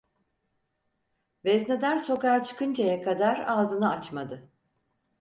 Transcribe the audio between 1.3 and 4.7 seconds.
Veznedar sokağa çıkıncaya kadar ağzını açmadı.